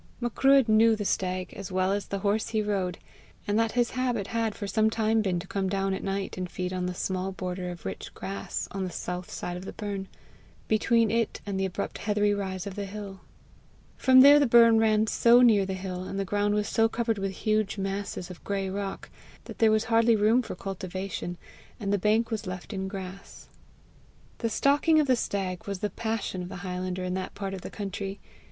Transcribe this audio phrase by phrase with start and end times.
[0.19, 2.97] Macruadh knew the stag as well as the horse he rode,
[3.47, 6.49] and that his habit had for some time been to come down at night and
[6.49, 10.07] feed on the small border of rich grass on the south side of the burn,
[10.67, 13.19] between it and the abrupt heathery rise of the hill.
[13.95, 17.19] For there the burn ran so near the hill, and the ground was so covered
[17.19, 19.07] with huge masses of grey rock,
[19.45, 21.37] that there was hardly room for cultivation,
[21.79, 23.49] and the bank was left in grass.
[24.39, 27.61] The stalking of the stag was the passion of the highlander in that part of
[27.61, 28.19] the country.